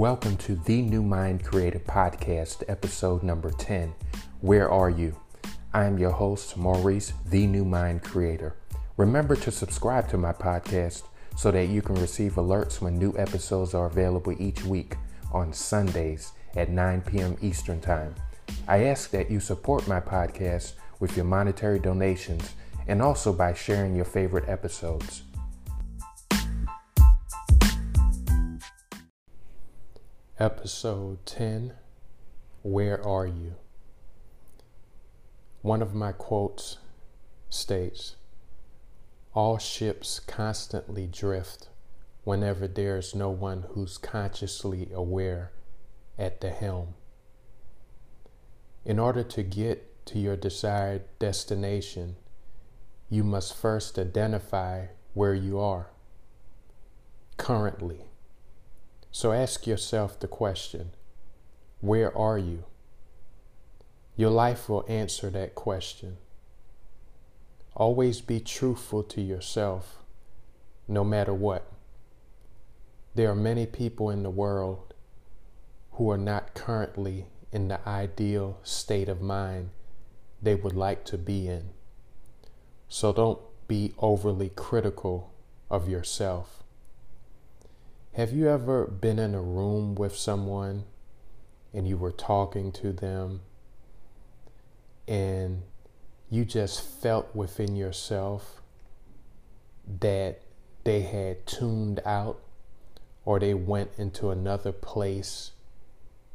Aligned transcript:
Welcome 0.00 0.38
to 0.38 0.56
the 0.56 0.80
New 0.80 1.02
Mind 1.02 1.44
Creator 1.44 1.80
Podcast, 1.80 2.62
episode 2.68 3.22
number 3.22 3.50
10. 3.50 3.92
Where 4.40 4.70
are 4.70 4.88
you? 4.88 5.14
I 5.74 5.84
am 5.84 5.98
your 5.98 6.12
host, 6.12 6.56
Maurice, 6.56 7.12
the 7.26 7.46
New 7.46 7.66
Mind 7.66 8.02
Creator. 8.02 8.56
Remember 8.96 9.36
to 9.36 9.50
subscribe 9.50 10.08
to 10.08 10.16
my 10.16 10.32
podcast 10.32 11.02
so 11.36 11.50
that 11.50 11.66
you 11.66 11.82
can 11.82 11.96
receive 11.96 12.36
alerts 12.36 12.80
when 12.80 12.98
new 12.98 13.14
episodes 13.18 13.74
are 13.74 13.84
available 13.84 14.34
each 14.40 14.64
week 14.64 14.96
on 15.34 15.52
Sundays 15.52 16.32
at 16.56 16.70
9 16.70 17.02
p.m. 17.02 17.36
Eastern 17.42 17.78
Time. 17.78 18.14
I 18.66 18.84
ask 18.84 19.10
that 19.10 19.30
you 19.30 19.38
support 19.38 19.86
my 19.86 20.00
podcast 20.00 20.76
with 20.98 21.14
your 21.14 21.26
monetary 21.26 21.78
donations 21.78 22.54
and 22.88 23.02
also 23.02 23.34
by 23.34 23.52
sharing 23.52 23.94
your 23.94 24.06
favorite 24.06 24.48
episodes. 24.48 25.24
Episode 30.40 31.26
10 31.26 31.74
Where 32.62 33.06
Are 33.06 33.26
You? 33.26 33.56
One 35.60 35.82
of 35.82 35.94
my 35.94 36.12
quotes 36.12 36.78
states 37.50 38.16
All 39.34 39.58
ships 39.58 40.18
constantly 40.18 41.06
drift 41.06 41.68
whenever 42.24 42.66
there's 42.66 43.14
no 43.14 43.28
one 43.28 43.66
who's 43.72 43.98
consciously 43.98 44.88
aware 44.94 45.52
at 46.18 46.40
the 46.40 46.48
helm. 46.48 46.94
In 48.86 48.98
order 48.98 49.22
to 49.22 49.42
get 49.42 50.06
to 50.06 50.18
your 50.18 50.36
desired 50.36 51.02
destination, 51.18 52.16
you 53.10 53.24
must 53.24 53.54
first 53.54 53.98
identify 53.98 54.86
where 55.12 55.34
you 55.34 55.58
are 55.58 55.88
currently. 57.36 58.09
So 59.12 59.32
ask 59.32 59.66
yourself 59.66 60.18
the 60.18 60.28
question 60.28 60.90
where 61.80 62.16
are 62.16 62.38
you? 62.38 62.64
Your 64.16 64.30
life 64.30 64.68
will 64.68 64.84
answer 64.86 65.30
that 65.30 65.54
question. 65.54 66.18
Always 67.74 68.20
be 68.20 68.38
truthful 68.38 69.02
to 69.04 69.22
yourself, 69.22 70.02
no 70.86 71.02
matter 71.04 71.32
what. 71.32 71.72
There 73.14 73.30
are 73.30 73.36
many 73.36 73.64
people 73.64 74.10
in 74.10 74.22
the 74.22 74.30
world 74.30 74.92
who 75.92 76.10
are 76.10 76.18
not 76.18 76.54
currently 76.54 77.26
in 77.50 77.68
the 77.68 77.80
ideal 77.88 78.58
state 78.62 79.08
of 79.08 79.20
mind 79.20 79.70
they 80.42 80.54
would 80.54 80.74
like 80.74 81.04
to 81.06 81.18
be 81.18 81.48
in. 81.48 81.70
So 82.88 83.12
don't 83.12 83.40
be 83.68 83.92
overly 83.98 84.50
critical 84.50 85.32
of 85.70 85.88
yourself. 85.88 86.59
Have 88.20 88.34
you 88.34 88.50
ever 88.50 88.84
been 88.84 89.18
in 89.18 89.34
a 89.34 89.40
room 89.40 89.94
with 89.94 90.14
someone 90.14 90.84
and 91.72 91.88
you 91.88 91.96
were 91.96 92.12
talking 92.12 92.70
to 92.72 92.92
them 92.92 93.40
and 95.08 95.62
you 96.28 96.44
just 96.44 96.82
felt 96.82 97.34
within 97.34 97.76
yourself 97.76 98.60
that 100.00 100.42
they 100.84 101.00
had 101.00 101.46
tuned 101.46 102.00
out 102.04 102.42
or 103.24 103.40
they 103.40 103.54
went 103.54 103.92
into 103.96 104.28
another 104.28 104.72
place 104.72 105.52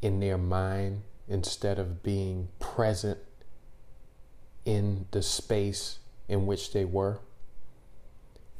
in 0.01 0.19
their 0.19 0.39
mind 0.39 1.03
instead 1.27 1.77
of 1.77 2.01
being 2.01 2.47
present 2.57 3.19
in 4.65 5.05
the 5.11 5.21
space 5.21 5.99
in 6.27 6.47
which 6.47 6.73
they 6.73 6.83
were. 6.83 7.19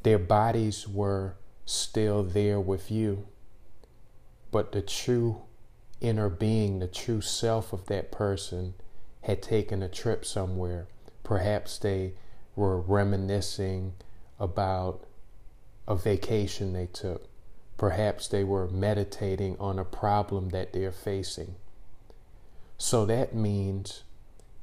Their 0.04 0.20
bodies 0.20 0.86
were 0.86 1.34
still 1.66 2.22
there 2.22 2.60
with 2.60 2.90
you, 2.90 3.26
but 4.50 4.72
the 4.72 4.80
true 4.80 5.42
inner 6.00 6.30
being, 6.30 6.78
the 6.78 6.86
true 6.86 7.20
self 7.20 7.72
of 7.72 7.86
that 7.86 8.12
person 8.12 8.74
had 9.22 9.42
taken 9.42 9.82
a 9.82 9.88
trip 9.88 10.24
somewhere. 10.24 10.86
Perhaps 11.24 11.78
they 11.78 12.14
were 12.54 12.80
reminiscing 12.80 13.92
about 14.38 15.04
a 15.88 15.96
vacation 15.96 16.72
they 16.72 16.86
took. 16.86 17.28
Perhaps 17.76 18.28
they 18.28 18.44
were 18.44 18.68
meditating 18.68 19.56
on 19.58 19.78
a 19.78 19.84
problem 19.84 20.50
that 20.50 20.72
they're 20.72 20.92
facing. 20.92 21.56
So 22.78 23.04
that 23.06 23.34
means 23.34 24.04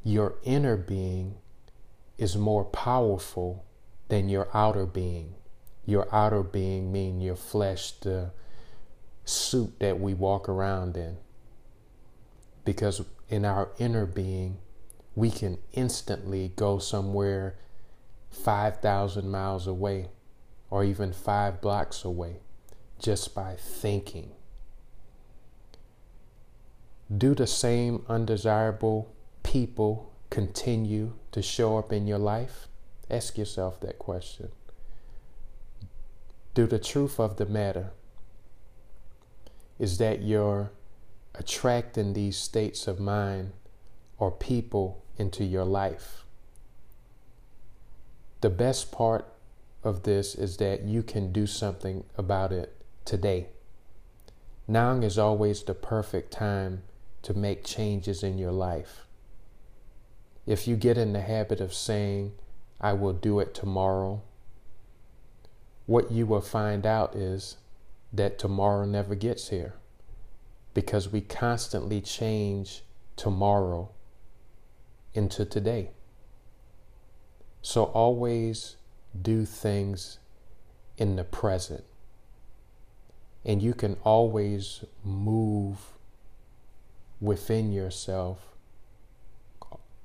your 0.04 0.36
inner 0.44 0.78
being 0.78 1.36
is 2.18 2.38
more 2.38 2.64
powerful 2.64 3.66
than 4.08 4.30
your 4.30 4.48
outer 4.54 4.86
being. 4.86 5.36
Your 5.86 6.08
outer 6.14 6.44
being 6.44 6.92
mean 6.92 7.20
your 7.20 7.36
flesh, 7.36 7.92
the 7.92 8.32
suit 9.26 9.80
that 9.80 10.00
we 10.00 10.14
walk 10.14 10.48
around 10.48 10.96
in. 10.96 11.18
Because 12.66 13.02
in 13.30 13.44
our 13.44 13.70
inner 13.78 14.06
being, 14.06 14.60
we 15.16 15.30
can 15.30 15.58
instantly 15.74 16.54
go 16.56 16.80
somewhere 16.80 17.56
5,000 18.32 19.30
miles 19.30 19.68
away 19.68 20.10
or 20.70 20.84
even 20.84 21.14
five 21.14 21.62
blocks 21.62 22.04
away 22.04 22.38
just 23.00 23.36
by 23.36 23.56
thinking. 23.56 24.32
Do 27.16 27.36
the 27.36 27.46
same 27.46 28.04
undesirable 28.08 29.14
people 29.44 30.12
continue 30.30 31.14
to 31.32 31.42
show 31.42 31.78
up 31.78 31.92
in 31.92 32.08
your 32.08 32.18
life? 32.18 32.68
Ask 33.10 33.38
yourself 33.38 33.80
that 33.82 34.00
question. 34.00 34.50
Do 36.54 36.68
the 36.68 36.80
truth 36.80 37.20
of 37.20 37.38
the 37.38 37.48
matter 37.48 37.92
is 39.80 39.98
that 39.98 40.22
you're 40.22 40.72
attracting 41.34 42.14
these 42.14 42.38
states 42.38 42.88
of 42.88 43.00
mind 43.00 43.54
or 44.20 44.32
people 44.32 45.04
into 45.18 45.44
your 45.44 45.66
life. 45.66 46.26
The 48.42 48.52
best 48.52 48.92
part 48.92 49.26
of 49.84 50.04
this 50.04 50.36
is 50.36 50.58
that 50.58 50.84
you 50.84 51.02
can 51.02 51.32
do 51.32 51.48
something 51.48 52.04
about 52.18 52.52
it 52.52 52.76
today. 53.04 53.48
Now 54.68 54.92
is 54.98 55.18
always 55.18 55.64
the 55.64 55.74
perfect 55.74 56.32
time 56.32 56.84
to 57.24 57.34
make 57.34 57.64
changes 57.64 58.24
in 58.24 58.38
your 58.38 58.52
life. 58.52 59.08
If 60.46 60.68
you 60.68 60.76
get 60.76 60.98
in 60.98 61.14
the 61.14 61.22
habit 61.22 61.60
of 61.60 61.74
saying, 61.74 62.34
I 62.80 62.94
will 62.94 63.14
do 63.14 63.40
it 63.40 63.54
tomorrow, 63.54 64.22
what 65.86 66.12
you 66.12 66.26
will 66.26 66.42
find 66.42 66.86
out 66.86 67.16
is 67.16 67.58
that 68.12 68.40
tomorrow 68.40 68.86
never 68.86 69.16
gets 69.16 69.50
here 69.50 69.74
because 70.74 71.10
we 71.10 71.22
constantly 71.22 72.02
change 72.02 72.84
tomorrow 73.16 73.90
into 75.14 75.46
today. 75.46 75.92
So 77.62 77.86
always 77.86 78.76
do 79.20 79.46
things 79.46 80.20
in 80.98 81.16
the 81.16 81.24
present. 81.24 81.84
And 83.46 83.62
you 83.62 83.74
can 83.74 83.98
always 84.04 84.86
move 85.04 85.78
within 87.20 87.72
yourself 87.72 88.40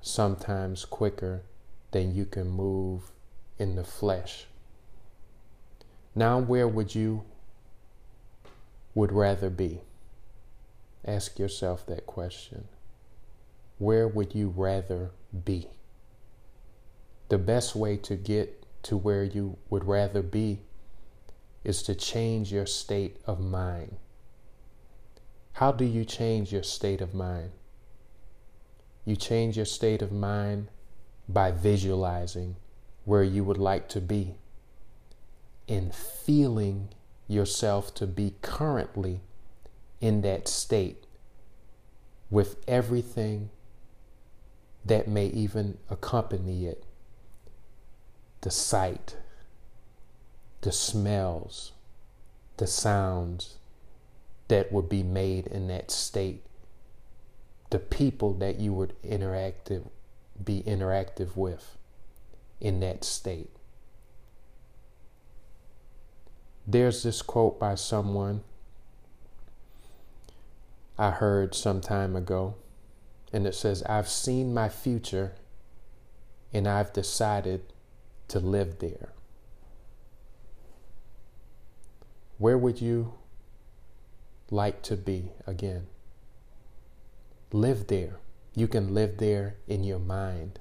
sometimes 0.01 0.85
quicker 0.85 1.43
than 1.91 2.13
you 2.15 2.25
can 2.25 2.49
move 2.49 3.11
in 3.57 3.75
the 3.75 3.83
flesh. 3.83 4.45
Now, 6.19 6.37
where 6.37 6.67
would 6.67 6.95
you 6.95 7.23
would 8.93 9.13
rather 9.13 9.49
be? 9.49 9.79
Ask 11.05 11.39
yourself 11.39 11.85
that 11.85 12.05
question. 12.05 12.67
Where 13.77 14.05
would 14.05 14.35
you 14.35 14.49
rather 14.49 15.11
be? 15.45 15.69
The 17.29 17.37
best 17.37 17.73
way 17.73 17.95
to 17.95 18.17
get 18.17 18.65
to 18.83 18.97
where 18.97 19.23
you 19.23 19.59
would 19.69 19.85
rather 19.85 20.21
be 20.21 20.59
is 21.63 21.81
to 21.83 21.95
change 21.95 22.51
your 22.51 22.65
state 22.65 23.15
of 23.25 23.39
mind. 23.39 23.95
How 25.53 25.71
do 25.71 25.85
you 25.85 26.03
change 26.03 26.51
your 26.51 26.63
state 26.63 26.99
of 26.99 27.13
mind? 27.13 27.51
You 29.05 29.15
change 29.15 29.55
your 29.55 29.65
state 29.65 30.01
of 30.01 30.11
mind 30.11 30.67
by 31.29 31.51
visualizing 31.51 32.57
where 33.05 33.23
you 33.23 33.45
would 33.45 33.57
like 33.57 33.87
to 33.87 34.01
be 34.01 34.35
and 35.69 35.93
feeling 35.93 36.89
yourself 37.27 37.93
to 37.93 38.07
be 38.07 38.33
currently 38.41 39.21
in 40.01 40.21
that 40.21 40.47
state 40.47 41.05
with 42.31 42.57
everything 42.67 43.49
that 44.83 45.07
may 45.07 45.27
even 45.27 45.77
accompany 45.89 46.65
it 46.65 46.83
the 48.41 48.49
sight, 48.51 49.17
the 50.61 50.71
smells, 50.71 51.73
the 52.57 52.67
sounds 52.67 53.57
that 54.47 54.71
would 54.71 54.87
be 54.87 55.03
made 55.03 55.45
in 55.47 55.67
that 55.67 55.91
state, 55.91 56.45
the 57.69 57.79
people 57.79 58.33
that 58.33 58.57
you 58.59 58.73
would 58.73 58.93
interactive 59.03 59.89
be 60.41 60.63
interactive 60.65 61.35
with 61.35 61.77
in 62.61 62.79
that 62.79 63.03
state. 63.03 63.51
There's 66.71 67.01
this 67.01 67.23
quote 67.23 67.59
by 67.59 67.73
someone 67.73 68.43
I 70.99 71.09
heard 71.09 71.55
some 71.55 71.81
time 71.81 72.15
ago, 72.15 72.57
and 73.33 73.47
it 73.47 73.55
says, 73.55 73.81
I've 73.83 74.07
seen 74.07 74.53
my 74.53 74.69
future 74.69 75.33
and 76.53 76.67
I've 76.67 76.93
decided 76.93 77.73
to 78.27 78.39
live 78.39 78.77
there. 78.77 79.13
Where 82.37 82.57
would 82.57 82.79
you 82.79 83.15
like 84.51 84.83
to 84.83 84.95
be 84.95 85.31
again? 85.47 85.87
Live 87.51 87.87
there. 87.87 88.19
You 88.53 88.67
can 88.67 88.93
live 88.93 89.17
there 89.17 89.55
in 89.67 89.83
your 89.83 89.97
mind. 89.97 90.59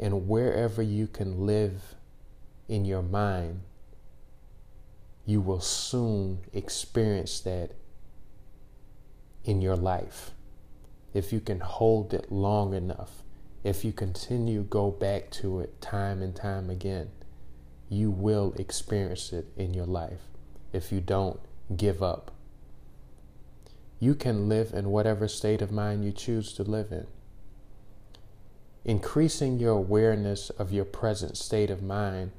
And 0.00 0.26
wherever 0.26 0.82
you 0.82 1.06
can 1.06 1.46
live 1.46 1.94
in 2.68 2.84
your 2.84 3.02
mind, 3.02 3.60
you 5.24 5.40
will 5.40 5.60
soon 5.60 6.40
experience 6.52 7.40
that 7.40 7.70
in 9.44 9.60
your 9.60 9.76
life. 9.76 10.30
If 11.12 11.32
you 11.32 11.40
can 11.40 11.60
hold 11.60 12.14
it 12.14 12.30
long 12.30 12.74
enough, 12.74 13.22
if 13.62 13.84
you 13.84 13.92
continue 13.92 14.62
go 14.62 14.90
back 14.90 15.30
to 15.32 15.60
it 15.60 15.80
time 15.80 16.22
and 16.22 16.34
time 16.34 16.70
again, 16.70 17.10
you 17.88 18.10
will 18.10 18.54
experience 18.56 19.32
it 19.32 19.48
in 19.56 19.74
your 19.74 19.86
life. 19.86 20.28
If 20.72 20.92
you 20.92 21.00
don't, 21.00 21.40
give 21.76 22.02
up. 22.02 22.30
You 23.98 24.14
can 24.14 24.48
live 24.48 24.72
in 24.72 24.90
whatever 24.90 25.28
state 25.28 25.60
of 25.60 25.70
mind 25.70 26.04
you 26.04 26.12
choose 26.12 26.52
to 26.54 26.62
live 26.62 26.90
in. 26.90 27.06
Increasing 28.84 29.58
your 29.58 29.72
awareness 29.72 30.48
of 30.50 30.72
your 30.72 30.86
present 30.86 31.36
state 31.36 31.70
of 31.70 31.82
mind 31.82 32.30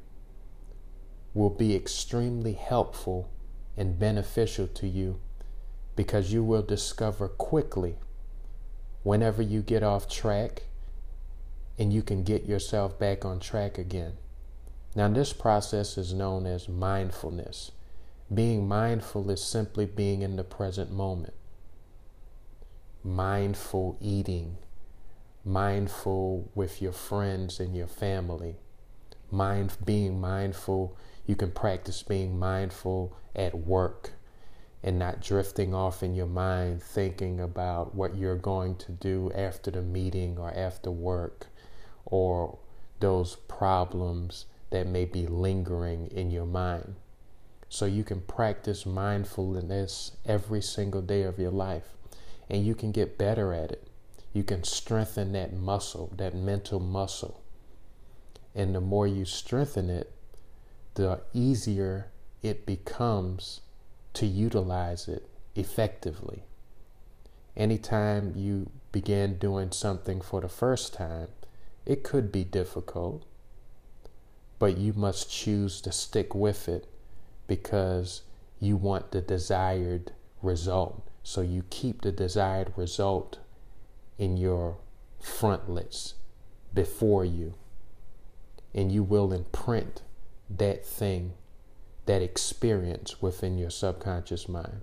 will 1.34 1.50
be 1.50 1.76
extremely 1.76 2.54
helpful 2.54 3.30
and 3.78 3.98
beneficial 3.98 4.68
to 4.68 4.88
you 4.88 5.20
because 5.96 6.34
you 6.34 6.44
will 6.44 6.62
discover 6.62 7.28
quickly 7.28 7.96
whenever 9.04 9.42
you 9.42 9.62
get 9.62 9.84
off 9.84 10.10
track 10.10 10.64
and 11.78 11.92
you 11.92 12.02
can 12.02 12.24
get 12.24 12.46
yourself 12.46 13.00
back 13.00 13.26
on 13.26 13.40
track 13.40 13.78
again. 13.78 14.14
Now, 14.96 15.08
this 15.08 15.34
process 15.34 15.98
is 15.98 16.14
known 16.14 16.46
as 16.46 16.68
mindfulness. 16.68 17.72
Being 18.34 18.68
mindful 18.68 19.30
is 19.30 19.44
simply 19.44 19.86
being 19.86 20.22
in 20.22 20.36
the 20.36 20.44
present 20.44 20.92
moment. 20.92 21.34
Mindful 23.04 23.98
eating, 24.00 24.58
mindful 25.44 26.52
with 26.54 26.82
your 26.82 26.92
friends 26.92 27.60
and 27.60 27.76
your 27.76 27.88
family, 27.88 28.58
mind 29.32 29.76
being 29.84 30.20
mindful. 30.20 30.96
You 31.26 31.36
can 31.36 31.52
practice 31.52 32.04
being 32.04 32.38
mindful 32.38 33.16
at 33.36 33.56
work 33.56 34.12
and 34.84 34.98
not 34.98 35.22
drifting 35.22 35.74
off 35.74 36.02
in 36.02 36.16
your 36.16 36.28
mind 36.28 36.82
thinking 36.82 37.40
about 37.40 37.94
what 37.94 38.16
you're 38.16 38.36
going 38.36 38.76
to 38.76 38.92
do 38.92 39.32
after 39.36 39.70
the 39.72 39.82
meeting 39.82 40.38
or 40.38 40.52
after 40.56 40.90
work 40.90 41.48
or 42.06 42.58
those 43.00 43.36
problems 43.48 44.46
that 44.72 44.88
may 44.88 45.06
be 45.06 45.28
lingering 45.28 46.08
in 46.08 46.32
your 46.32 46.46
mind. 46.46 46.96
So 47.70 47.86
you 47.86 48.04
can 48.04 48.22
practice 48.22 48.86
mindfulness 48.86 50.14
every 50.26 50.62
single 50.62 51.02
day 51.02 51.24
of 51.24 51.40
your 51.40 51.52
life 51.52 51.96
and 52.50 52.66
you 52.66 52.76
can 52.76 52.92
get 52.92 53.18
better 53.18 53.54
at 53.54 53.72
it. 53.72 53.88
You 54.34 54.44
can 54.44 54.64
strengthen 54.64 55.32
that 55.34 55.54
muscle, 55.54 56.12
that 56.18 56.36
mental 56.36 56.80
muscle. 56.80 57.42
And 58.56 58.74
the 58.76 58.82
more 58.82 59.08
you 59.08 59.24
strengthen 59.26 59.90
it, 59.90 60.12
the 60.96 61.22
easier 61.34 62.12
it 62.42 62.66
becomes 62.66 63.62
to 64.14 64.26
utilize 64.26 65.08
it 65.08 65.28
effectively. 65.56 66.44
Anytime 67.56 68.34
you 68.36 68.70
begin 68.92 69.38
doing 69.38 69.72
something 69.72 70.22
for 70.22 70.42
the 70.42 70.50
first 70.50 70.94
time, 70.94 71.28
it 71.86 72.04
could 72.04 72.32
be 72.32 72.44
difficult, 72.44 73.24
but 74.60 74.78
you 74.78 74.94
must 74.94 75.32
choose 75.32 75.82
to 75.82 75.92
stick 75.92 76.36
with 76.36 76.68
it 76.68 76.88
because 77.48 78.22
you 78.60 78.78
want 78.78 79.12
the 79.12 79.22
desired 79.22 80.12
result. 80.42 81.08
So 81.24 81.42
you 81.42 81.64
keep 81.70 82.02
the 82.02 82.12
desired 82.12 82.74
result 82.76 83.40
in 84.18 84.38
your 84.38 84.78
frontlets 85.20 86.16
before 86.74 87.26
you, 87.26 87.54
and 88.74 88.92
you 88.92 89.04
will 89.04 89.34
imprint 89.34 90.02
that 90.58 90.86
thing, 90.86 91.34
that 92.06 92.22
experience 92.22 93.22
within 93.22 93.58
your 93.58 93.70
subconscious 93.70 94.50
mind. 94.50 94.82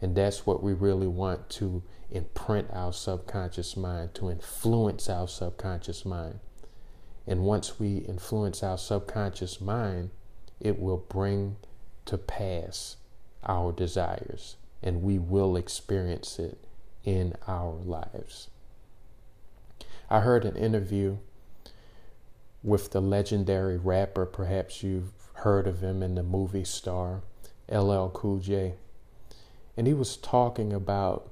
And 0.00 0.16
that's 0.16 0.46
what 0.46 0.62
we 0.62 0.72
really 0.72 1.06
want 1.06 1.50
to 1.50 1.82
imprint 2.10 2.68
our 2.72 2.92
subconscious 2.92 3.76
mind, 3.76 4.14
to 4.14 4.30
influence 4.30 5.08
our 5.08 5.28
subconscious 5.28 6.04
mind. 6.04 6.40
And 7.26 7.44
once 7.44 7.78
we 7.78 7.98
influence 7.98 8.62
our 8.62 8.78
subconscious 8.78 9.60
mind, 9.60 10.10
it 10.58 10.80
will 10.80 11.04
bring 11.08 11.56
to 12.06 12.18
pass 12.18 12.96
our 13.44 13.72
desires, 13.72 14.56
and 14.82 15.02
we 15.02 15.18
will 15.18 15.56
experience 15.56 16.38
it 16.38 16.58
in 17.04 17.34
our 17.46 17.72
lives. 17.72 18.48
I 20.08 20.20
heard 20.20 20.44
an 20.44 20.56
interview 20.56 21.18
with 22.62 22.90
the 22.90 23.00
legendary 23.00 23.78
rapper, 23.78 24.26
perhaps 24.26 24.82
you've 24.82 25.12
heard 25.34 25.66
of 25.66 25.80
him 25.80 26.02
in 26.02 26.14
the 26.14 26.22
movie 26.22 26.64
star, 26.64 27.22
LL 27.70 28.08
Cool 28.08 28.38
J. 28.38 28.74
And 29.76 29.86
he 29.86 29.94
was 29.94 30.16
talking 30.16 30.72
about 30.72 31.30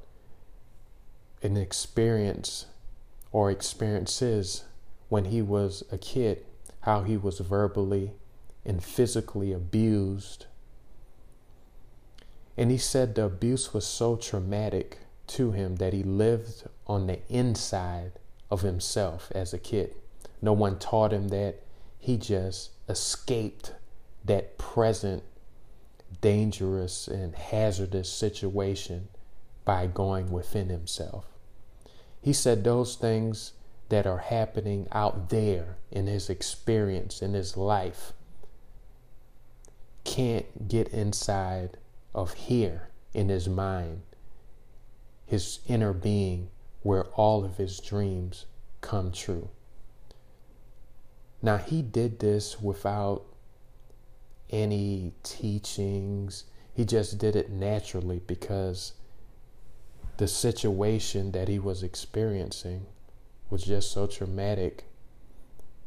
an 1.42 1.56
experience 1.56 2.66
or 3.30 3.50
experiences 3.50 4.64
when 5.08 5.26
he 5.26 5.42
was 5.42 5.84
a 5.92 5.98
kid, 5.98 6.44
how 6.80 7.02
he 7.02 7.16
was 7.16 7.38
verbally 7.40 8.12
and 8.64 8.82
physically 8.82 9.52
abused. 9.52 10.46
And 12.56 12.70
he 12.70 12.78
said 12.78 13.14
the 13.14 13.24
abuse 13.24 13.72
was 13.72 13.86
so 13.86 14.16
traumatic 14.16 14.98
to 15.28 15.52
him 15.52 15.76
that 15.76 15.92
he 15.92 16.02
lived 16.02 16.64
on 16.86 17.06
the 17.06 17.20
inside 17.28 18.12
of 18.50 18.62
himself 18.62 19.30
as 19.34 19.52
a 19.52 19.58
kid. 19.58 19.94
No 20.40 20.52
one 20.52 20.78
taught 20.78 21.12
him 21.12 21.28
that. 21.28 21.62
He 21.98 22.16
just 22.16 22.70
escaped 22.88 23.74
that 24.24 24.56
present 24.56 25.22
dangerous 26.20 27.08
and 27.08 27.34
hazardous 27.34 28.08
situation 28.10 29.08
by 29.64 29.86
going 29.86 30.30
within 30.30 30.68
himself. 30.68 31.26
He 32.22 32.32
said 32.32 32.64
those 32.64 32.96
things 32.96 33.52
that 33.88 34.06
are 34.06 34.18
happening 34.18 34.86
out 34.92 35.30
there 35.30 35.76
in 35.90 36.06
his 36.06 36.30
experience, 36.30 37.22
in 37.22 37.34
his 37.34 37.56
life, 37.56 38.12
can't 40.04 40.68
get 40.68 40.88
inside 40.88 41.76
of 42.14 42.34
here 42.34 42.88
in 43.12 43.28
his 43.28 43.48
mind, 43.48 44.02
his 45.26 45.60
inner 45.66 45.92
being, 45.92 46.48
where 46.82 47.04
all 47.08 47.44
of 47.44 47.56
his 47.56 47.80
dreams 47.80 48.46
come 48.80 49.12
true. 49.12 49.50
Now, 51.40 51.56
he 51.56 51.82
did 51.82 52.18
this 52.18 52.60
without 52.60 53.24
any 54.50 55.12
teachings. 55.22 56.44
He 56.74 56.84
just 56.84 57.18
did 57.18 57.36
it 57.36 57.50
naturally 57.50 58.20
because 58.26 58.92
the 60.16 60.28
situation 60.28 61.32
that 61.32 61.48
he 61.48 61.58
was 61.58 61.82
experiencing 61.82 62.86
was 63.50 63.64
just 63.64 63.92
so 63.92 64.06
traumatic 64.06 64.84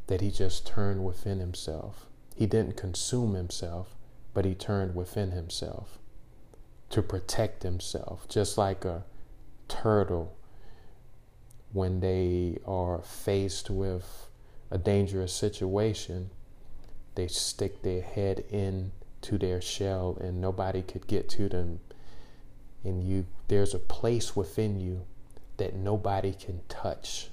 that 0.08 0.22
he 0.22 0.32
just 0.32 0.66
turned 0.66 1.04
within 1.04 1.40
himself. 1.40 2.08
He 2.36 2.46
didn't 2.46 2.78
consume 2.78 3.34
himself, 3.34 3.96
but 4.34 4.46
he 4.46 4.56
turned 4.56 4.96
within 4.96 5.32
himself 5.32 6.00
to 6.90 7.02
protect 7.02 7.64
himself, 7.64 8.28
just 8.28 8.58
like 8.58 8.86
a 8.86 9.04
turtle 9.68 10.36
when 11.72 12.00
they 12.00 12.58
are 12.66 13.02
faced 13.02 13.70
with 13.70 14.28
a 14.72 14.78
dangerous 14.78 15.34
situation 15.34 16.32
they 17.16 17.28
stick 17.28 17.82
their 17.82 18.02
head 18.02 18.44
in 18.50 18.92
to 19.22 19.38
their 19.38 19.62
shell 19.62 20.18
and 20.22 20.42
nobody 20.42 20.82
could 20.82 21.08
get 21.08 21.30
to 21.30 21.50
them. 21.50 21.80
And 22.84 23.04
you 23.04 23.26
there's 23.48 23.74
a 23.74 23.80
place 23.80 24.36
within 24.36 24.80
you 24.80 25.06
that 25.58 25.76
nobody 25.76 26.34
can 26.34 26.62
touch. 26.70 27.30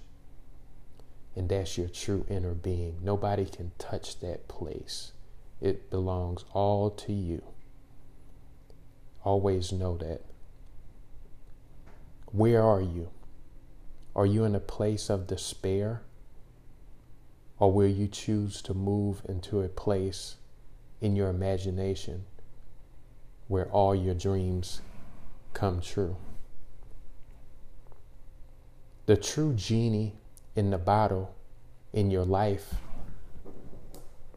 And 1.36 1.48
that's 1.48 1.78
your 1.78 1.88
true 1.88 2.26
inner 2.28 2.54
being. 2.54 2.98
Nobody 3.02 3.44
can 3.44 3.70
touch 3.78 4.18
that 4.20 4.48
place. 4.48 5.12
It 5.60 5.90
belongs 5.90 6.44
all 6.52 6.90
to 6.90 7.12
you. 7.12 7.42
Always 9.24 9.72
know 9.72 9.96
that. 9.98 10.22
Where 12.32 12.62
are 12.62 12.80
you? 12.80 13.10
Are 14.14 14.26
you 14.26 14.44
in 14.44 14.54
a 14.54 14.60
place 14.60 15.08
of 15.08 15.28
despair 15.28 16.02
or 17.58 17.72
will 17.72 17.88
you 17.88 18.06
choose 18.06 18.62
to 18.62 18.74
move 18.74 19.22
into 19.28 19.60
a 19.60 19.68
place 19.68 20.36
in 21.00 21.16
your 21.16 21.28
imagination 21.28 22.24
where 23.48 23.66
all 23.66 23.94
your 23.94 24.14
dreams 24.14 24.80
come 25.54 25.80
true? 25.80 26.16
The 29.06 29.16
true 29.16 29.54
genie 29.54 30.14
in 30.54 30.70
the 30.70 30.78
bottle 30.78 31.34
in 31.92 32.10
your 32.10 32.24
life 32.24 32.74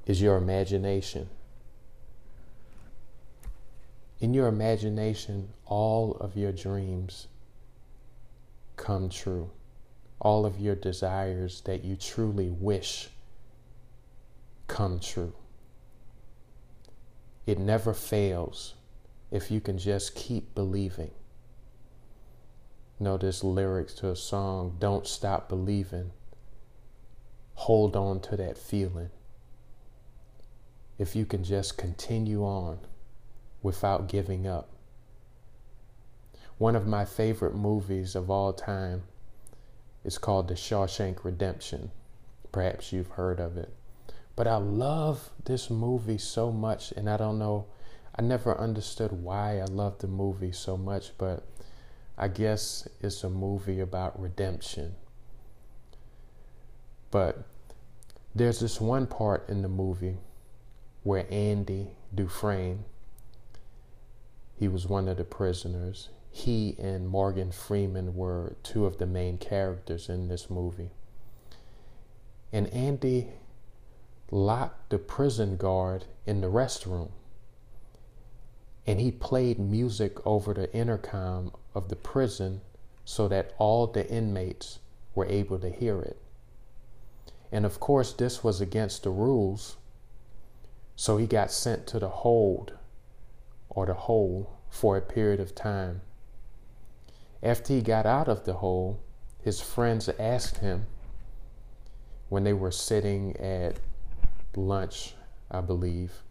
is 0.05 0.21
your 0.21 0.37
imagination. 0.37 1.29
In 4.19 4.33
your 4.33 4.47
imagination, 4.47 5.49
all 5.65 6.15
of 6.19 6.37
your 6.37 6.51
dreams 6.51 7.27
come 8.77 9.09
true. 9.09 9.49
All 10.21 10.45
of 10.45 10.59
your 10.59 10.75
desires 10.75 11.61
that 11.61 11.83
you 11.83 11.95
truly 11.95 12.51
wish 12.51 13.09
come 14.67 14.99
true. 14.99 15.33
It 17.47 17.57
never 17.57 17.91
fails 17.91 18.75
if 19.31 19.49
you 19.49 19.59
can 19.59 19.79
just 19.79 20.13
keep 20.13 20.53
believing. 20.53 21.09
this 23.17 23.43
lyrics 23.43 23.95
to 23.95 24.11
a 24.11 24.15
song, 24.15 24.77
Don't 24.77 25.07
Stop 25.07 25.49
Believing. 25.49 26.11
Hold 27.55 27.95
on 27.95 28.19
to 28.21 28.37
that 28.37 28.59
feeling. 28.59 29.09
If 30.99 31.15
you 31.15 31.25
can 31.25 31.43
just 31.43 31.79
continue 31.79 32.43
on 32.43 32.77
without 33.63 34.07
giving 34.07 34.45
up. 34.45 34.69
One 36.59 36.75
of 36.75 36.85
my 36.85 37.05
favorite 37.05 37.55
movies 37.55 38.15
of 38.15 38.29
all 38.29 38.53
time 38.53 39.01
is 40.03 40.17
called 40.17 40.47
The 40.47 40.55
Shawshank 40.55 41.23
Redemption. 41.23 41.91
Perhaps 42.51 42.91
you've 42.91 43.11
heard 43.11 43.39
of 43.39 43.57
it. 43.57 43.73
But 44.35 44.47
I 44.47 44.57
love 44.57 45.29
this 45.45 45.69
movie 45.69 46.17
so 46.17 46.51
much, 46.51 46.91
and 46.93 47.09
I 47.09 47.17
don't 47.17 47.37
know, 47.37 47.65
I 48.15 48.21
never 48.21 48.57
understood 48.57 49.11
why 49.11 49.59
I 49.59 49.65
love 49.65 49.99
the 49.99 50.07
movie 50.07 50.51
so 50.51 50.77
much, 50.77 51.11
but 51.17 51.45
I 52.17 52.27
guess 52.27 52.87
it's 53.01 53.23
a 53.23 53.29
movie 53.29 53.79
about 53.79 54.19
redemption. 54.19 54.95
But 57.09 57.43
there's 58.33 58.59
this 58.59 58.79
one 58.79 59.07
part 59.07 59.49
in 59.49 59.61
the 59.61 59.69
movie 59.69 60.17
where 61.03 61.25
Andy 61.29 61.89
Dufresne, 62.13 62.85
he 64.55 64.67
was 64.67 64.87
one 64.87 65.07
of 65.07 65.17
the 65.17 65.23
prisoners, 65.23 66.09
he 66.31 66.75
and 66.79 67.07
Morgan 67.07 67.51
Freeman 67.51 68.15
were 68.15 68.55
two 68.63 68.85
of 68.85 68.97
the 68.97 69.05
main 69.05 69.37
characters 69.37 70.07
in 70.07 70.29
this 70.29 70.49
movie. 70.49 70.91
And 72.53 72.67
Andy 72.67 73.27
locked 74.31 74.89
the 74.89 74.97
prison 74.97 75.57
guard 75.57 76.05
in 76.25 76.39
the 76.39 76.47
restroom. 76.47 77.11
And 78.87 78.99
he 78.99 79.11
played 79.11 79.59
music 79.59 80.25
over 80.25 80.53
the 80.53 80.73
intercom 80.73 81.51
of 81.75 81.89
the 81.89 81.97
prison 81.97 82.61
so 83.03 83.27
that 83.27 83.53
all 83.57 83.85
the 83.87 84.09
inmates 84.09 84.79
were 85.13 85.25
able 85.25 85.59
to 85.59 85.69
hear 85.69 86.01
it. 86.01 86.17
And 87.51 87.65
of 87.65 87.81
course, 87.81 88.13
this 88.13 88.41
was 88.43 88.61
against 88.61 89.03
the 89.03 89.09
rules. 89.09 89.75
So 90.95 91.17
he 91.17 91.27
got 91.27 91.51
sent 91.51 91.87
to 91.87 91.99
the 91.99 92.09
hold 92.09 92.73
or 93.69 93.85
the 93.85 93.93
hole 93.93 94.57
for 94.69 94.95
a 94.95 95.01
period 95.01 95.41
of 95.41 95.53
time. 95.53 96.01
After 97.43 97.73
he 97.73 97.81
got 97.81 98.05
out 98.05 98.27
of 98.27 98.45
the 98.45 98.53
hole, 98.53 98.99
his 99.41 99.61
friends 99.61 100.09
asked 100.19 100.59
him 100.59 100.85
when 102.29 102.43
they 102.43 102.53
were 102.53 102.71
sitting 102.71 103.35
at 103.37 103.79
lunch, 104.55 105.15
I 105.49 105.61
believe, 105.61 106.21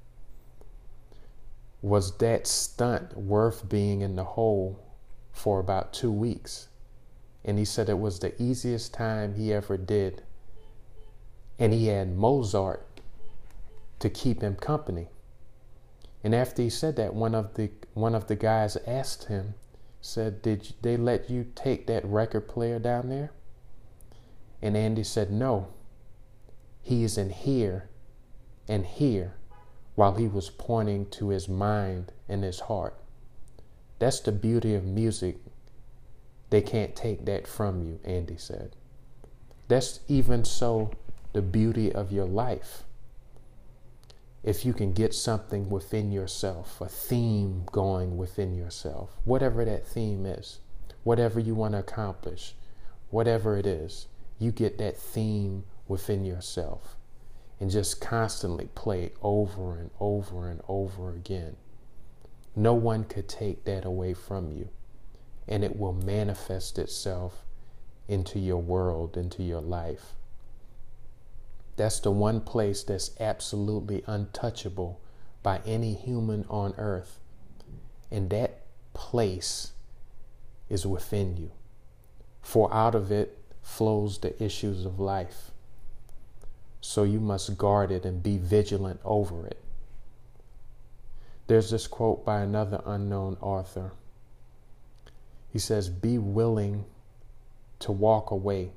was 1.82 2.16
that 2.18 2.46
stunt 2.46 3.16
worth 3.16 3.68
being 3.68 4.02
in 4.02 4.16
the 4.16 4.24
hole 4.24 4.78
for 5.32 5.58
about 5.58 5.92
two 5.92 6.12
weeks? 6.12 6.68
And 7.44 7.58
he 7.58 7.64
said 7.64 7.88
it 7.88 7.98
was 7.98 8.18
the 8.18 8.40
easiest 8.40 8.92
time 8.92 9.34
he 9.34 9.52
ever 9.52 9.76
did. 9.76 10.22
And 11.58 11.72
he 11.72 11.88
had 11.88 12.16
Mozart 12.16 13.00
to 13.98 14.10
keep 14.10 14.42
him 14.42 14.56
company. 14.56 15.08
And 16.22 16.34
after 16.34 16.62
he 16.62 16.70
said 16.70 16.96
that, 16.96 17.14
one 17.14 17.34
of 17.34 17.54
the 17.54 17.70
one 17.94 18.14
of 18.14 18.26
the 18.26 18.36
guys 18.36 18.76
asked 18.86 19.24
him, 19.24 19.54
said, 20.00 20.42
Did 20.42 20.74
they 20.82 20.96
let 20.96 21.30
you 21.30 21.46
take 21.54 21.86
that 21.86 22.04
record 22.04 22.48
player 22.48 22.78
down 22.78 23.08
there? 23.08 23.32
And 24.62 24.76
Andy 24.76 25.04
said, 25.04 25.30
No. 25.30 25.68
He 26.82 27.04
is 27.04 27.18
in 27.18 27.30
here 27.30 27.88
and 28.68 28.86
here 28.86 29.34
while 29.94 30.14
he 30.14 30.26
was 30.26 30.50
pointing 30.50 31.06
to 31.06 31.28
his 31.28 31.48
mind 31.48 32.12
and 32.28 32.42
his 32.42 32.60
heart. 32.60 32.94
That's 33.98 34.20
the 34.20 34.32
beauty 34.32 34.74
of 34.74 34.84
music. 34.84 35.36
They 36.48 36.62
can't 36.62 36.96
take 36.96 37.26
that 37.26 37.46
from 37.46 37.82
you, 37.82 38.00
Andy 38.04 38.36
said. 38.38 38.74
That's 39.68 40.00
even 40.08 40.44
so 40.44 40.90
the 41.32 41.42
beauty 41.42 41.92
of 41.92 42.10
your 42.10 42.24
life 42.24 42.84
if 44.42 44.64
you 44.64 44.72
can 44.72 44.92
get 44.92 45.12
something 45.14 45.68
within 45.68 46.10
yourself, 46.10 46.80
a 46.80 46.88
theme 46.88 47.64
going 47.70 48.16
within 48.16 48.54
yourself, 48.54 49.10
whatever 49.24 49.64
that 49.64 49.86
theme 49.86 50.24
is, 50.24 50.60
whatever 51.04 51.38
you 51.38 51.54
want 51.54 51.72
to 51.72 51.78
accomplish, 51.78 52.54
whatever 53.10 53.56
it 53.58 53.66
is, 53.66 54.06
you 54.38 54.50
get 54.50 54.78
that 54.78 54.96
theme 54.96 55.64
within 55.86 56.24
yourself 56.24 56.96
and 57.58 57.70
just 57.70 58.00
constantly 58.00 58.68
play 58.74 59.04
it 59.04 59.16
over 59.20 59.78
and 59.78 59.90
over 60.00 60.48
and 60.48 60.62
over 60.66 61.12
again. 61.12 61.56
No 62.56 62.72
one 62.72 63.04
could 63.04 63.28
take 63.28 63.64
that 63.64 63.84
away 63.84 64.14
from 64.14 64.50
you, 64.50 64.70
and 65.46 65.62
it 65.62 65.78
will 65.78 65.92
manifest 65.92 66.78
itself 66.78 67.44
into 68.08 68.38
your 68.38 68.62
world, 68.62 69.16
into 69.16 69.42
your 69.42 69.60
life. 69.60 70.14
That's 71.80 72.00
the 72.00 72.10
one 72.10 72.42
place 72.42 72.82
that's 72.82 73.12
absolutely 73.18 74.04
untouchable 74.06 75.00
by 75.42 75.62
any 75.64 75.94
human 75.94 76.44
on 76.50 76.74
earth. 76.76 77.18
And 78.10 78.28
that 78.28 78.66
place 78.92 79.72
is 80.68 80.86
within 80.86 81.38
you. 81.38 81.52
For 82.42 82.70
out 82.70 82.94
of 82.94 83.10
it 83.10 83.38
flows 83.62 84.18
the 84.18 84.44
issues 84.44 84.84
of 84.84 85.00
life. 85.00 85.52
So 86.82 87.04
you 87.04 87.18
must 87.18 87.56
guard 87.56 87.90
it 87.90 88.04
and 88.04 88.22
be 88.22 88.36
vigilant 88.36 89.00
over 89.02 89.46
it. 89.46 89.64
There's 91.46 91.70
this 91.70 91.86
quote 91.86 92.26
by 92.26 92.42
another 92.42 92.82
unknown 92.84 93.38
author. 93.40 93.92
He 95.48 95.58
says, 95.58 95.88
Be 95.88 96.18
willing 96.18 96.84
to 97.78 97.90
walk 97.90 98.30
away. 98.30 98.72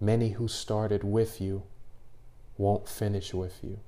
Many 0.00 0.28
who 0.28 0.46
started 0.46 1.02
with 1.02 1.40
you 1.40 1.64
won't 2.58 2.88
finish 2.88 3.34
with 3.34 3.62
you. 3.62 3.78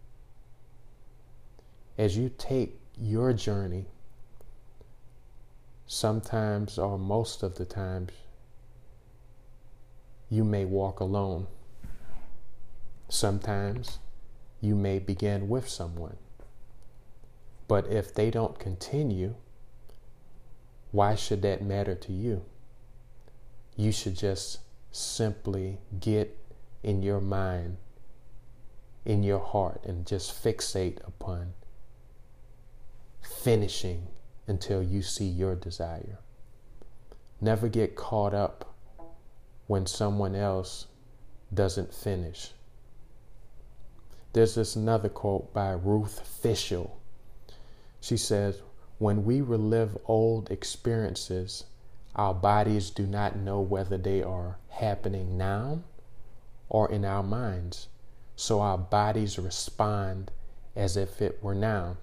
As 1.97 2.17
you 2.17 2.31
take 2.37 2.79
your 3.01 3.33
journey, 3.33 3.87
sometimes 5.87 6.79
or 6.79 6.99
most 6.99 7.43
of 7.43 7.57
the 7.57 7.65
times, 7.65 8.13
you 10.31 10.45
may 10.45 10.65
walk 10.65 11.01
alone. 11.01 11.47
Sometimes 13.09 13.99
you 14.61 14.75
may 14.75 14.99
begin 14.99 15.49
with 15.49 15.69
someone. 15.69 16.17
But 17.67 17.87
if 17.89 18.15
they 18.15 18.31
don't 18.31 18.59
continue, 18.59 19.35
why 20.91 21.15
should 21.15 21.43
that 21.43 21.63
matter 21.63 21.95
to 21.95 22.13
you? 22.13 22.45
You 23.77 23.93
should 23.93 24.17
just 24.17 24.59
simply 24.91 25.79
get 26.01 26.37
in 26.83 27.03
your 27.03 27.21
mind 27.21 27.77
in 29.09 29.23
your 29.23 29.39
heart 29.39 29.81
and 29.85 30.07
just 30.07 30.45
fixate 30.45 30.99
upon 31.07 31.55
finishing 33.23 34.07
until 34.47 34.83
you 34.83 35.01
see 35.01 35.25
your 35.25 35.55
desire. 35.55 36.19
Never 37.41 37.69
get 37.69 37.97
caught 37.97 38.35
up 38.35 38.75
when 39.67 39.87
someone 39.87 40.35
else 40.35 40.87
doesn't 41.53 41.95
finish. 41.95 42.53
There's 44.35 44.57
this 44.57 44.77
another 44.77 45.09
quote 45.09 45.55
by 45.55 45.71
Ruth 45.71 46.21
Fishel. 46.43 47.01
She 48.01 48.19
says, 48.19 48.61
When 48.99 49.25
we 49.25 49.41
relive 49.41 49.97
old 50.05 50.51
experiences, 50.51 51.65
our 52.15 52.35
bodies 52.35 52.91
do 52.91 53.07
not 53.07 53.37
know 53.37 53.61
whether 53.61 53.97
they 53.97 54.23
are 54.23 54.59
happening 54.69 55.39
now 55.39 55.81
or 56.69 56.91
in 56.93 57.07
our 57.07 57.23
minds 57.23 57.89
so 58.39 58.61
our 58.61 58.79
bodies 58.79 59.37
respond 59.37 60.31
as 60.77 60.97
if 60.97 61.21
it 61.21 61.43
were 61.43 61.57
now. 61.57 61.97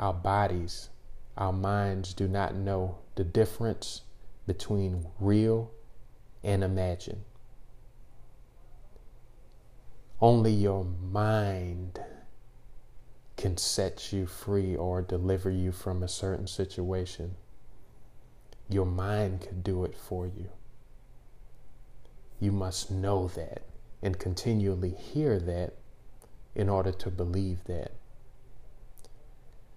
Our 0.00 0.12
bodies, 0.12 0.88
our 1.36 1.52
minds 1.52 2.12
do 2.12 2.26
not 2.26 2.56
know 2.56 2.98
the 3.14 3.22
difference 3.22 4.02
between 4.48 5.06
real 5.20 5.70
and 6.42 6.64
imagined. 6.64 7.22
Only 10.20 10.50
your 10.50 10.84
mind 10.84 12.00
can 13.36 13.56
set 13.56 14.12
you 14.12 14.26
free 14.26 14.74
or 14.74 15.02
deliver 15.02 15.50
you 15.50 15.70
from 15.70 16.02
a 16.02 16.08
certain 16.08 16.48
situation. 16.48 17.36
Your 18.68 18.86
mind 18.86 19.42
can 19.42 19.62
do 19.62 19.84
it 19.84 19.94
for 19.96 20.26
you. 20.26 20.48
You 22.40 22.50
must 22.50 22.90
know 22.90 23.28
that 23.28 23.62
and 24.04 24.18
continually 24.18 24.90
hear 24.90 25.38
that 25.40 25.72
in 26.54 26.68
order 26.68 26.92
to 26.92 27.10
believe 27.10 27.64
that. 27.64 27.92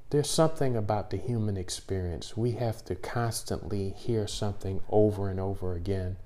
There's 0.09 0.29
something 0.29 0.75
about 0.75 1.09
the 1.09 1.17
human 1.17 1.55
experience. 1.55 2.35
We 2.35 2.51
have 2.51 2.83
to 2.85 2.95
constantly 2.95 3.89
hear 3.89 4.27
something 4.27 4.81
over 4.89 5.29
and 5.29 5.39
over 5.39 5.73
again 5.73 6.17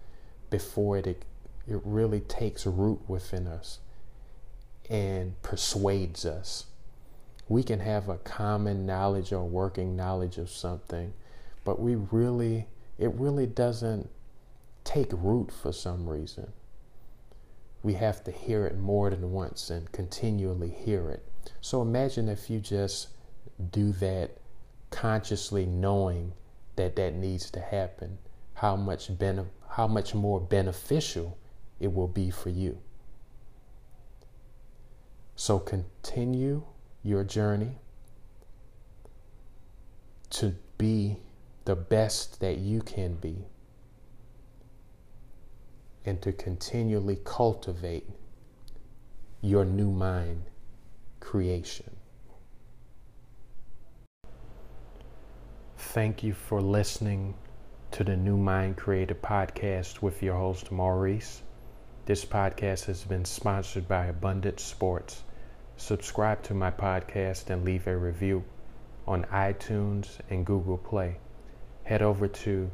before 0.50 0.98
it, 0.98 1.08
it 1.08 1.24
really 1.68 2.22
takes 2.22 2.66
root 2.66 3.00
within 3.08 3.48
us 3.48 3.80
and 4.90 5.40
persuades 5.44 6.26
us. 6.26 6.66
We 7.48 7.62
can 7.62 7.82
have 7.82 8.10
a 8.10 8.18
common 8.18 8.86
knowledge 8.86 9.32
or 9.32 9.44
working 9.44 9.96
knowledge 9.96 10.40
of 10.40 10.50
something, 10.50 11.14
but 11.64 11.80
we 11.80 11.96
really, 11.96 12.68
it 12.98 13.14
really 13.14 13.46
doesn't 13.46 14.10
take 14.84 15.12
root 15.14 15.52
for 15.52 15.72
some 15.72 16.10
reason. 16.10 16.52
We 17.84 17.94
have 17.96 18.24
to 18.26 18.32
hear 18.32 18.66
it 18.66 18.78
more 18.78 19.10
than 19.10 19.32
once 19.32 19.70
and 19.70 19.92
continually 19.92 20.70
hear 20.70 21.10
it. 21.10 21.26
So 21.62 21.82
imagine 21.82 22.30
if 22.30 22.50
you 22.50 22.60
just 22.60 23.10
do 23.72 23.92
that 23.94 24.38
consciously 24.92 25.66
knowing 25.66 26.34
that 26.76 26.96
that 26.96 27.16
needs 27.16 27.50
to 27.52 27.60
happen, 27.60 28.18
how 28.54 28.76
much 28.76 29.18
bene- 29.18 29.50
how 29.70 29.88
much 29.88 30.14
more 30.14 30.40
beneficial 30.40 31.38
it 31.80 31.94
will 31.94 32.08
be 32.08 32.30
for 32.30 32.50
you. 32.50 32.78
So 35.36 35.58
continue 35.58 36.64
your 37.04 37.24
journey 37.24 37.80
to 40.32 40.56
be 40.78 41.18
the 41.66 41.76
best 41.76 42.40
that 42.42 42.58
you 42.58 42.82
can 42.82 43.16
be 43.16 43.46
and 46.06 46.22
to 46.22 46.32
continually 46.32 47.20
cultivate 47.24 48.08
your 49.42 49.66
new 49.66 49.92
mind 49.92 50.44
creation. 51.20 51.96
Thank 55.78 56.24
you 56.24 56.34
for 56.34 56.62
listening 56.62 57.36
to 57.92 58.04
the 58.04 58.16
New 58.16 58.38
Mind 58.38 58.78
Creator 58.78 59.16
podcast 59.16 60.02
with 60.02 60.24
your 60.24 60.36
host, 60.36 60.72
Maurice. 60.72 61.42
This 62.06 62.24
podcast 62.24 62.86
has 62.86 63.04
been 63.04 63.26
sponsored 63.26 63.88
by 63.88 64.06
Abundant 64.06 64.60
Sports. 64.60 65.24
Subscribe 65.76 66.42
to 66.44 66.54
my 66.54 66.72
podcast 66.72 67.50
and 67.50 67.66
leave 67.66 67.88
a 67.88 67.98
review 67.98 68.44
on 69.08 69.26
iTunes 69.26 70.20
and 70.30 70.46
Google 70.46 70.78
Play. 70.78 71.18
Head 71.84 72.02
over 72.02 72.28
to 72.28 72.72